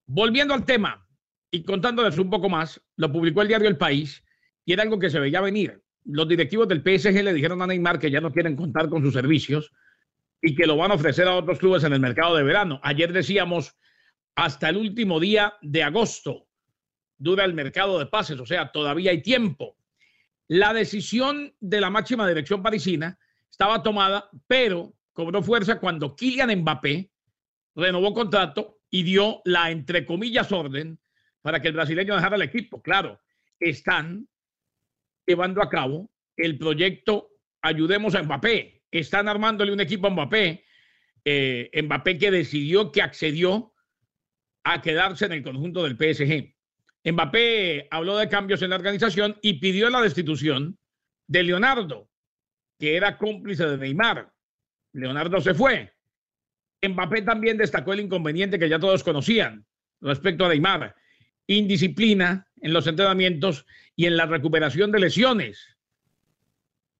[0.05, 1.05] Volviendo al tema
[1.51, 4.23] y contándoles un poco más, lo publicó el diario El País
[4.63, 5.83] y era algo que se veía venir.
[6.05, 9.11] Los directivos del PSG le dijeron a Neymar que ya no quieren contar con sus
[9.11, 9.73] servicios
[10.41, 12.79] y que lo van a ofrecer a otros clubes en el mercado de verano.
[12.83, 13.75] Ayer decíamos
[14.33, 16.47] hasta el último día de agosto
[17.23, 19.77] dura el mercado de pases, o sea, todavía hay tiempo.
[20.47, 23.17] La decisión de la máxima dirección parisina
[23.49, 27.09] estaba tomada, pero cobró fuerza cuando Kylian Mbappé
[27.75, 30.99] renovó contrato y dio la, entre comillas, orden
[31.41, 32.81] para que el brasileño dejara el equipo.
[32.81, 33.19] Claro,
[33.59, 34.27] están
[35.25, 37.29] llevando a cabo el proyecto
[37.65, 38.83] Ayudemos a Mbappé.
[38.91, 40.65] Están armándole un equipo a Mbappé.
[41.23, 43.73] Eh, Mbappé que decidió que accedió
[44.65, 46.52] a quedarse en el conjunto del PSG.
[47.05, 50.77] Mbappé habló de cambios en la organización y pidió la destitución
[51.27, 52.09] de Leonardo,
[52.79, 54.31] que era cómplice de Neymar.
[54.93, 55.93] Leonardo se fue.
[56.81, 59.65] Mbappé también destacó el inconveniente que ya todos conocían
[60.01, 60.95] respecto a Neymar,
[61.47, 65.77] indisciplina en los entrenamientos y en la recuperación de lesiones.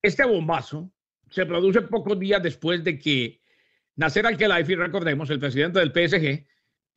[0.01, 0.91] Este bombazo
[1.29, 3.41] se produce pocos días después de que
[3.95, 6.45] Nasser Al-Khelaifi, recordemos, el presidente del PSG,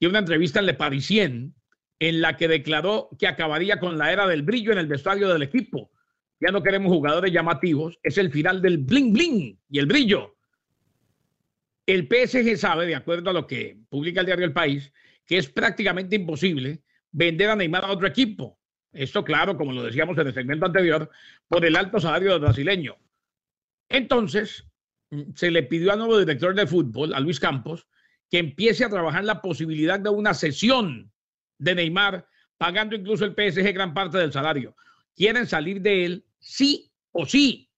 [0.01, 1.55] dio una entrevista en Le Parisien
[1.99, 5.43] en la que declaró que acabaría con la era del brillo en el vestuario del
[5.43, 5.91] equipo.
[6.41, 10.37] Ya no queremos jugadores llamativos, es el final del bling bling y el brillo.
[11.87, 14.93] El PSG sabe, de acuerdo a lo que publica el diario El País,
[15.25, 16.83] que es prácticamente imposible
[17.13, 18.59] vender a Neymar a otro equipo.
[18.93, 21.11] Esto, claro, como lo decíamos en el segmento anterior,
[21.49, 22.97] por el alto salario del brasileño.
[23.89, 24.67] Entonces,
[25.35, 27.87] se le pidió al nuevo director de fútbol, a Luis Campos,
[28.31, 31.13] que empiece a trabajar la posibilidad de una sesión
[31.59, 32.27] de Neymar,
[32.59, 34.77] pagando incluso el PSG gran parte del salario.
[35.15, 37.71] Quieren salir de él sí o sí.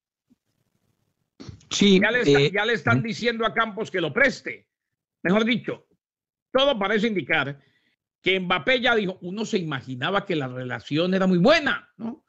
[1.70, 2.00] Sí.
[2.00, 4.66] Ya le, eh, ya le están diciendo a Campos que lo preste.
[5.22, 5.86] Mejor dicho,
[6.50, 7.60] todo parece indicar
[8.22, 12.24] que Mbappé ya dijo, uno se imaginaba que la relación era muy buena, ¿no?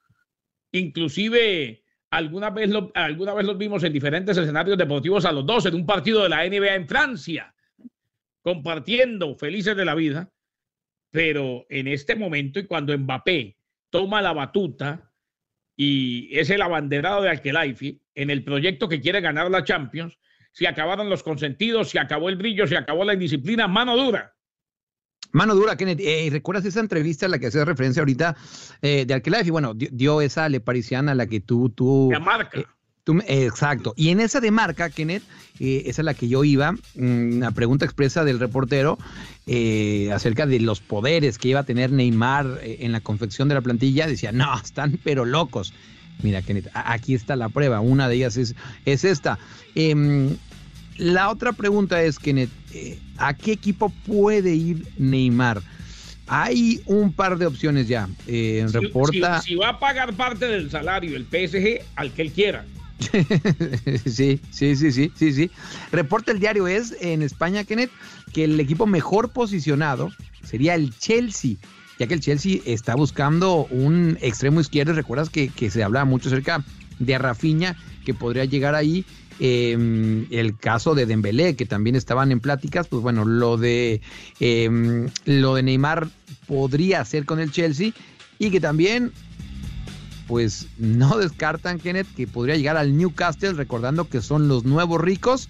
[0.72, 5.66] Inclusive alguna vez, lo, alguna vez los vimos en diferentes escenarios deportivos a los dos,
[5.66, 7.56] en un partido de la NBA en Francia,
[8.42, 10.32] compartiendo felices de la vida
[11.12, 13.58] pero en este momento y cuando Mbappé
[13.90, 15.12] toma la batuta
[15.76, 20.18] y es el abanderado de Alkelaifi en el proyecto que quiere ganar la Champions,
[20.52, 24.36] se acabaron los consentidos, se acabó el brillo, se acabó la indisciplina, mano dura.
[25.32, 26.00] Mano dura, Kenneth.
[26.02, 28.36] Eh, ¿Recuerdas esa entrevista a la que haces referencia ahorita
[28.82, 29.52] eh, de Alkelaifi?
[29.52, 31.70] Bueno, dio, esa le parisiana a la que tú...
[31.70, 32.60] tú marca.
[32.60, 32.66] Eh,
[33.28, 33.94] exacto.
[33.96, 35.24] Y en esa de marca, Kenneth,
[35.60, 38.98] eh, esa es la que yo iba, mm, una pregunta expresa del reportero
[39.46, 43.56] eh, acerca de los poderes que iba a tener Neymar eh, en la confección de
[43.56, 45.74] la plantilla, decía, no, están pero locos.
[46.22, 47.80] Mira, Kenneth, aquí está la prueba.
[47.80, 49.40] Una de ellas es, es esta.
[49.76, 50.36] Em,
[50.98, 52.50] la otra pregunta es, Kenneth,
[53.18, 55.62] ¿a qué equipo puede ir Neymar?
[56.28, 58.10] Hay un par de opciones ya.
[58.28, 59.42] reporta.
[59.42, 62.66] si, va a pagar parte del salario el PSG al que él quiera
[64.06, 65.52] sí, sí, sí, sí, sí, sí.
[65.92, 67.92] Reporta el diario es en España, Kenneth,
[68.34, 70.12] que el equipo mejor posicionado
[70.44, 71.56] sería el Chelsea,
[71.98, 74.94] ya que el Chelsea está buscando un extremo izquierdo.
[74.94, 76.64] Recuerdas que, se hablaba mucho acerca
[77.00, 79.06] de Rafinha, que podría llegar ahí.
[79.42, 84.02] Em, el caso de Dembélé, que también estaban en pláticas, pues bueno, lo de
[84.42, 86.10] em, lo de Neymar
[86.46, 87.94] podría ser con el Chelsea
[88.38, 89.14] y que también
[90.30, 95.50] pues no descartan, Kenneth, que podría llegar al Newcastle, recordando que son los nuevos ricos.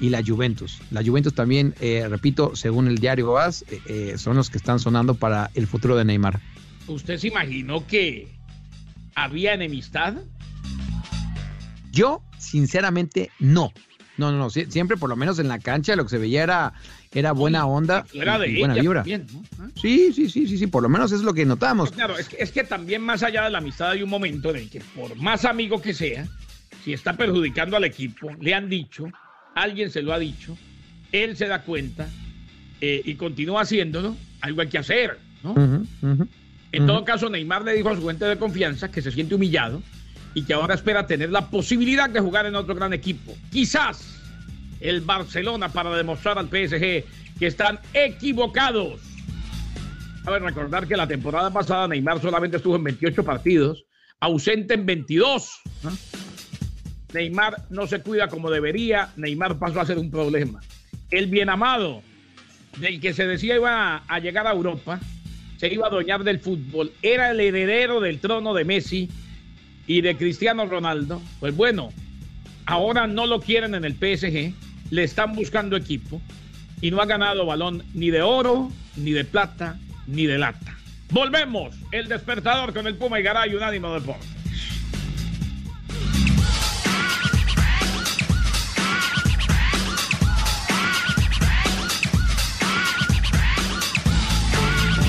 [0.00, 0.80] Y la Juventus.
[0.90, 4.80] La Juventus también, eh, repito, según el diario AS, eh, eh, son los que están
[4.80, 6.40] sonando para el futuro de Neymar.
[6.88, 8.28] ¿Usted se imaginó que
[9.14, 10.16] había enemistad?
[11.92, 13.72] Yo, sinceramente, no.
[14.16, 14.50] No, no, no.
[14.50, 16.72] Siempre, por lo menos en la cancha, lo que se veía era
[17.14, 19.04] era buena onda y, buena vibra.
[19.04, 21.92] Sí, sí, sí, sí, sí, por lo menos es lo que notamos.
[21.92, 24.56] claro, es que, es que también más allá de la amistad hay un momento en
[24.56, 26.26] el que por más amigo que sea,
[26.84, 29.06] si está perjudicando al equipo, le han dicho,
[29.54, 30.56] alguien se lo ha dicho,
[31.12, 32.08] él se da cuenta
[32.80, 35.54] eh, y continúa haciéndolo, algo hay que hacer, ¿no?
[36.72, 39.80] en todo caso, Neymar le dijo a su fuente de confianza que se siente humillado
[40.34, 43.36] y que ahora espera tener la posibilidad de jugar en otro gran equipo.
[43.52, 44.23] Quizás
[44.84, 47.04] el Barcelona para demostrar al PSG
[47.38, 49.00] que están equivocados.
[50.26, 53.84] A ver, recordar que la temporada pasada Neymar solamente estuvo en 28 partidos,
[54.20, 55.60] ausente en 22.
[57.14, 60.60] Neymar no se cuida como debería, Neymar pasó a ser un problema.
[61.10, 62.02] El bien amado,
[62.78, 65.00] del que se decía iba a llegar a Europa,
[65.56, 69.08] se iba a adueñar del fútbol, era el heredero del trono de Messi
[69.86, 71.22] y de Cristiano Ronaldo.
[71.40, 71.90] Pues bueno,
[72.66, 74.63] ahora no lo quieren en el PSG
[74.94, 76.22] le están buscando equipo
[76.80, 79.76] y no ha ganado balón ni de oro, ni de plata,
[80.06, 80.76] ni de lata.
[81.10, 83.98] Volvemos, el despertador con el Puma y Garay, Unánimo.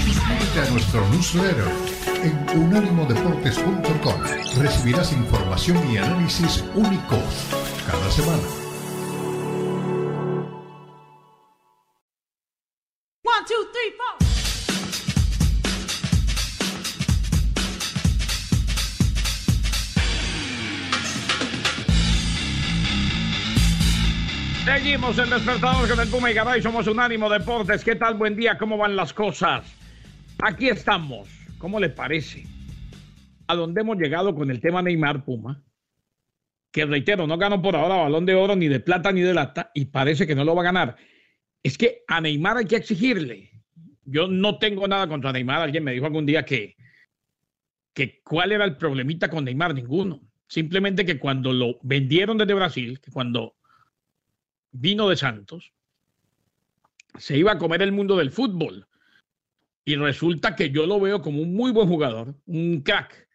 [0.04, 1.66] Suscríbete a nuestro newsletter
[2.24, 4.22] en unánimodeportes.com.
[4.60, 7.20] Recibirás información y análisis únicos
[7.86, 8.65] cada semana.
[24.66, 26.60] Seguimos en Despertador con el Puma y Garay.
[26.60, 27.84] Somos Unánimo Deportes.
[27.84, 28.16] ¿Qué tal?
[28.16, 28.58] Buen día.
[28.58, 29.64] ¿Cómo van las cosas?
[30.42, 31.30] Aquí estamos.
[31.60, 32.48] ¿Cómo le parece?
[33.46, 35.64] A dónde hemos llegado con el tema Neymar Puma.
[36.72, 39.70] Que reitero, no ganó por ahora balón de oro, ni de plata, ni de lata.
[39.76, 40.96] Y parece que no lo va a ganar.
[41.62, 43.52] Es que a Neymar hay que exigirle.
[44.04, 45.62] Yo no tengo nada contra Neymar.
[45.62, 46.76] Alguien me dijo algún día que,
[47.94, 49.76] que cuál era el problemita con Neymar.
[49.76, 50.22] Ninguno.
[50.48, 53.58] Simplemente que cuando lo vendieron desde Brasil, que cuando
[54.80, 55.74] vino de Santos,
[57.18, 58.88] se iba a comer el mundo del fútbol.
[59.86, 63.28] Y resulta que yo lo veo como un muy buen jugador, un crack,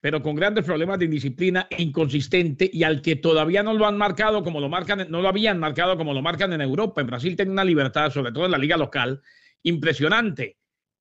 [0.00, 4.44] pero con grandes problemas de indisciplina inconsistente y al que todavía no lo han marcado
[4.44, 7.00] como lo marcan, no lo habían marcado como lo marcan en Europa.
[7.00, 9.20] En Brasil tiene una libertad, sobre todo en la liga local,
[9.62, 10.58] impresionante.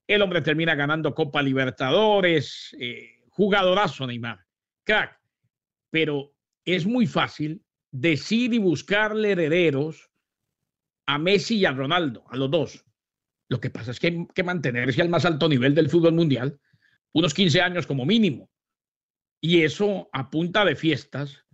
[0.08, 4.40] El hombre termina ganando Copa Libertadores, eh, jugadorazo Neymar,
[4.84, 5.20] crack.
[5.92, 6.34] Pero
[6.66, 7.62] es muy fácil
[7.94, 10.10] decir y buscarle herederos
[11.06, 12.86] a Messi y a Ronaldo, a los dos.
[13.50, 16.60] Lo que pasa es que hay que mantenerse al más alto nivel del fútbol mundial,
[17.14, 18.50] unos 15 años como mínimo.
[19.40, 21.46] Y eso a punta de fiestas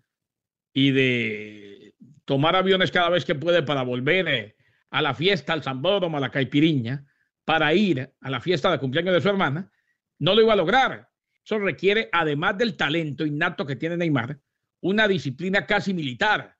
[0.73, 4.55] y de tomar aviones cada vez que puede para volver eh,
[4.91, 7.05] a la fiesta, al Zambódromo, a la Caipiriña,
[7.43, 9.71] para ir a la fiesta de cumpleaños de su hermana,
[10.19, 11.09] no lo iba a lograr.
[11.43, 14.39] Eso requiere, además del talento innato que tiene Neymar,
[14.81, 16.57] una disciplina casi militar.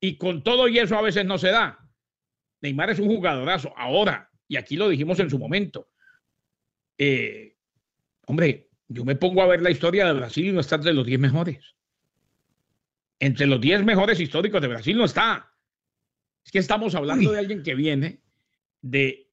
[0.00, 1.88] Y con todo y eso a veces no se da.
[2.60, 3.72] Neymar es un jugadorazo.
[3.76, 5.90] Ahora, y aquí lo dijimos en su momento,
[6.96, 7.56] eh,
[8.26, 11.06] hombre, yo me pongo a ver la historia de Brasil y no está entre los
[11.06, 11.76] 10 mejores.
[13.20, 15.52] Entre los 10 mejores históricos de Brasil no está.
[16.44, 18.22] Es que estamos hablando de alguien que viene
[18.80, 19.30] de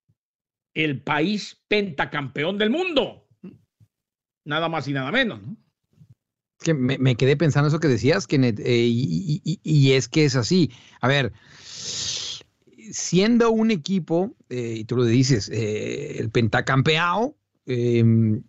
[0.74, 3.28] el país pentacampeón del mundo.
[4.44, 5.58] Nada más y nada menos, ¿no?
[6.60, 10.72] Que me, quedé pensando eso que decías, Kenneth, eh, y, es que es así.
[11.02, 11.34] A ver,
[12.92, 17.36] siendo un equipo, eh, y tú lo dices, eh, el pentacampeado,
[17.66, 18.44] em,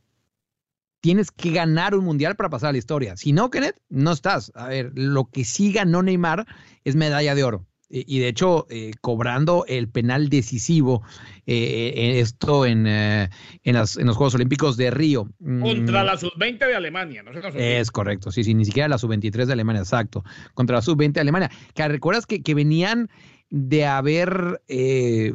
[1.00, 3.16] tienes que ganar un mundial para pasar a la historia.
[3.16, 4.52] Si no, Kenneth, no estás.
[4.54, 6.46] A ver, lo que sí ganó Neymar
[6.84, 7.66] es medalla de oro.
[7.88, 8.66] Y de hecho
[9.00, 11.02] cobrando el penal decisivo,
[11.46, 13.30] esto en, en,
[13.64, 15.28] los Juegos Olímpicos de Río.
[15.38, 16.06] Contra mm.
[16.06, 17.30] la sub-20 de Alemania, ¿no?
[17.54, 20.24] Es correcto, sí, sí, ni siquiera la sub-23 de Alemania, exacto,
[20.54, 23.08] contra la sub-20 de Alemania, que recuerdas que, que venían
[23.50, 25.32] de haber eh,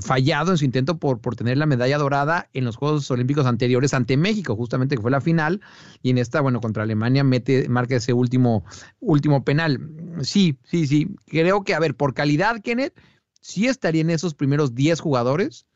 [0.00, 3.94] fallado en su intento por, por tener la medalla dorada en los Juegos Olímpicos anteriores
[3.94, 5.60] ante México, justamente que fue la final,
[6.02, 8.64] y en esta, bueno, contra Alemania mete, marca ese último,
[9.00, 9.80] último penal.
[10.22, 11.08] Sí, sí, sí.
[11.26, 12.94] Creo que, a ver, por calidad, Kenneth,
[13.40, 15.66] sí estaría en esos primeros 10 jugadores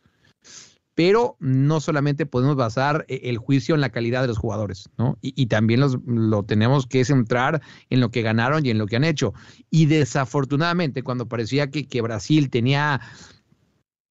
[0.96, 5.18] pero no solamente podemos basar eh, el juicio en la calidad de los jugadores, ¿no?
[5.20, 8.96] Y, también los, lo tenemos que centrar en lo que ganaron y en lo que
[8.96, 9.34] han hecho.
[9.70, 13.02] Y desafortunadamente, cuando parecía que, que Brasil tenía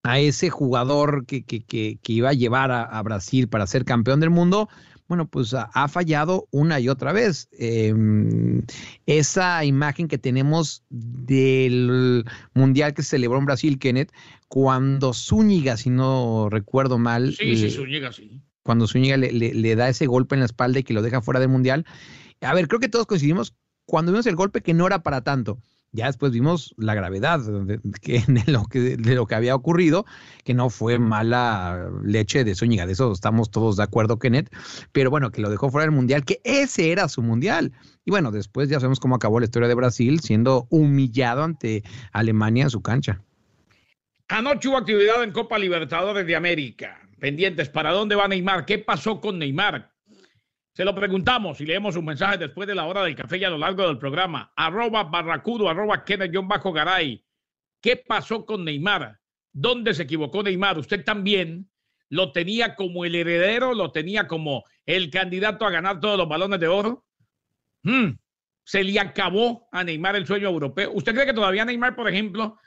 [0.03, 4.29] a ese jugador que, que, que iba a llevar a, Brasil para ser campeón del
[4.29, 4.69] mundo,
[5.07, 7.47] bueno, pues ha, fallado una y otra vez.
[7.51, 8.63] Em,
[9.05, 14.11] esa imagen que tenemos del Mundial que se celebró en Brasil, Kenneth,
[14.47, 17.35] cuando Zúñiga, si no recuerdo mal.
[17.35, 18.41] Sí, sí, Zúñiga, sí.
[18.63, 21.39] Cuando Zúñiga le, le, da ese golpe en la espalda y que lo deja fuera
[21.39, 21.85] del Mundial.
[22.41, 25.59] A ver, creo que todos coincidimos cuando vimos el golpe que no era para tanto
[25.95, 27.79] ya después vimos la gravedad de,
[28.47, 30.05] lo que, de lo que había ocurrido,
[30.43, 34.53] que no fue mala leche de Zúñiga, de eso estamos todos de acuerdo, Kenneth,
[34.91, 37.71] pero bueno, que lo dejó fuera del Mundial, que ese era su Mundial.
[38.03, 42.65] Y bueno, después ya sabemos cómo acabó la historia de Brasil, siendo humillado ante Alemania
[42.65, 43.21] en su cancha.
[44.27, 46.99] Anoche hubo actividad en Copa Libertadores de América.
[47.19, 48.65] Pendientes, ¿para dónde va Neymar?
[48.65, 49.94] ¿Qué pasó con Neymar?
[50.75, 53.49] Se lo preguntamos y leemos un mensaje después de la hora del café y a
[53.49, 54.51] lo largo del programa.
[54.57, 56.03] Arroba barracudo, arroba
[56.43, 57.23] Bajo Garay.
[57.81, 59.17] ¿Qué pasó con Neymar?
[59.53, 60.77] ¿Dónde se equivocó Neymar?
[60.77, 61.71] Usted también
[62.09, 66.59] lo tenía como el heredero, lo tenía como el candidato a ganar todos los balones
[66.59, 67.05] de oro.
[67.83, 68.17] Hmm.
[68.65, 70.91] Se le acabó a Neymar el sueño europeo.
[70.93, 72.57] ¿Usted cree que todavía Neymar, por ejemplo,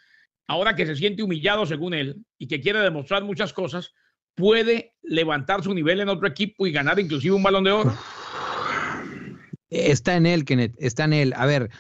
[0.47, 3.93] ahora que se siente humillado según él y que quiere demostrar muchas cosas,
[4.39, 7.95] puede levantar su nivel en otro equipo y ganar inclusive un balón de oro?
[9.68, 11.34] Está en él, Kenneth, está en él.
[11.36, 11.70] A ver,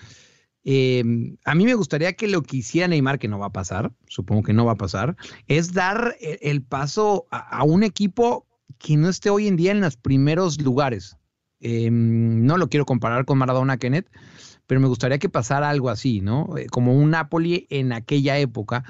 [0.64, 1.02] eh,
[1.44, 4.42] a mí me gustaría que lo que hiciera Neymar, que no va a pasar, supongo
[4.42, 8.46] que no va a pasar, es dar el, paso a, un equipo
[8.78, 11.16] que no esté hoy en día en los primeros lugares.
[11.60, 14.10] Eh, no lo quiero comparar con Maradona, Kenneth,
[14.68, 16.56] pero me gustaría que pasara algo así, ¿no?
[16.56, 18.84] Eh, como un Napoli en aquella época.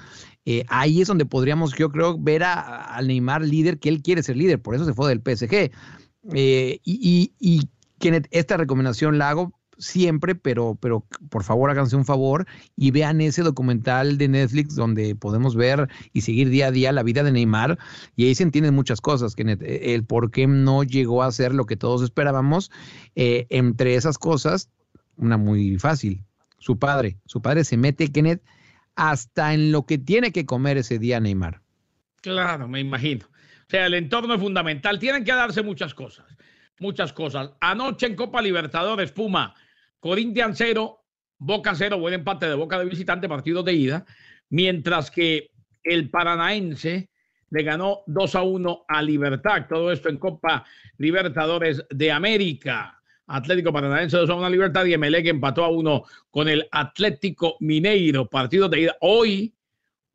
[0.45, 4.37] Eh, ahí es donde podríamos, yo creo, ver al Neymar líder, que él quiere ser
[4.37, 5.71] líder, por eso se fue del PSG.
[6.35, 7.69] Eh, y, y,
[8.01, 13.21] Kenneth, esta recomendación la hago siempre, pero, pero por favor háganse un favor y vean
[13.21, 17.31] ese documental de Netflix donde podemos ver y seguir día a día la vida de
[17.31, 17.79] Neymar
[18.17, 21.67] y ahí se entienden muchas cosas, Kenneth, el por qué no llegó a ser lo
[21.67, 22.73] que todos esperábamos.
[23.15, 24.71] entre esas cosas,
[25.19, 26.25] una muy fácil.
[26.59, 28.43] Su padre, su padre se mete, Kenneth,
[28.97, 31.61] hasta en lo que tiene que comer ese día Neymar.
[32.21, 33.27] Claro, me imagino.
[33.27, 34.99] O sea, el entorno es fundamental.
[34.99, 36.27] Tienen que darse muchas cosas.
[36.81, 37.51] Muchas cosas.
[37.61, 39.55] Anoche en Copa Libertadores, Puma,
[40.01, 41.05] Corinthians 0,
[41.39, 44.07] Boca 0, buen empate de Boca de visitante, partido de ida.
[44.51, 45.51] Mientras que
[45.85, 47.11] el Paranaense
[47.51, 49.67] le ganó 2 a 1 a Libertad.
[49.69, 50.65] Todo esto en Copa
[50.99, 52.98] Libertadores de América.
[53.29, 58.29] Atlético Paranaense 2 a 1 Libertad y Emelec empató a uno con el Atlético Mineiro.
[58.29, 58.97] Partido de ida.
[59.01, 59.55] Hoy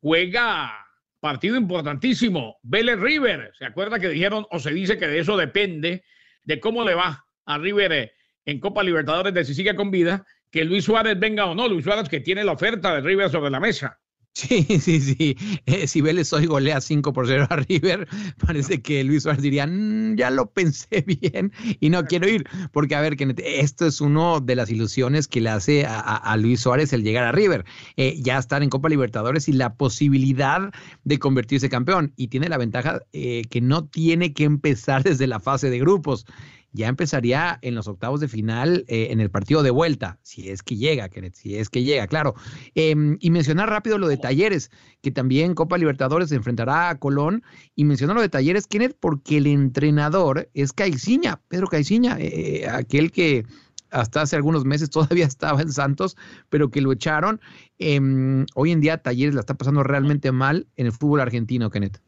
[0.00, 0.72] juega
[1.20, 2.58] partido importantísimo.
[2.62, 3.52] Vélez River.
[3.56, 6.04] ¿Se acuerda que dijeron o se dice que de eso depende
[6.42, 8.12] de cómo le va a River eh,
[8.44, 10.26] en Copa Libertadores de si sigue con vida?
[10.50, 11.68] Que Luis Suárez venga o no.
[11.68, 13.98] Luis Suárez que tiene la oferta de River sobre la mesa.
[14.34, 15.36] Sí, sí, sí.
[15.64, 18.08] Eh, si Vélez hoy golea 5 por 0 a River,
[18.44, 22.44] parece que Luis Suárez diría, mm, ya lo pensé bien y no quiero ir.
[22.72, 26.60] Porque, a ver, que esto es uno de las ilusiones que le hace a, Luis
[26.60, 27.64] Suárez el llegar a River.
[27.96, 30.72] Eh, ya estar en Copa Libertadores y la posibilidad
[31.04, 32.12] de convertirse campeón.
[32.16, 36.26] Y tiene la ventaja eh, que no tiene que empezar desde la fase de grupos
[36.74, 40.62] ya empezaría en los octavos de final eh, en el partido de vuelta, si es
[40.62, 42.34] que llega, Kenneth, si es que llega, claro.
[42.74, 47.44] Em, y mencionar rápido lo de Talleres, que también Copa Libertadores se enfrentará a Colón.
[47.76, 52.68] Y mencionar lo de Talleres, Kenneth, porque el entrenador es Caiciña, Pedro Caiciña, eh, eh,
[52.68, 53.46] aquel que
[53.90, 56.16] hasta hace algunos meses todavía estaba en Santos,
[56.50, 57.40] pero que lo echaron.
[57.78, 62.03] Em, hoy en día Talleres la está pasando realmente mal en el fútbol argentino, Kenneth.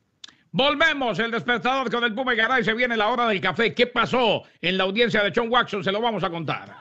[0.56, 2.64] Volvemos, el despertador con el Puma y Garay.
[2.64, 3.74] Se viene la hora del café.
[3.74, 5.84] ¿Qué pasó en la audiencia de John Watson?
[5.84, 6.74] Se lo vamos a contar.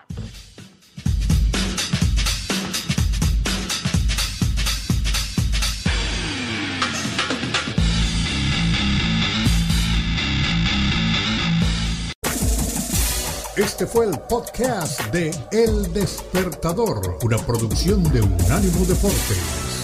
[13.58, 19.75] Este fue el podcast de El Despertador, una producción de Unánimo Deporte.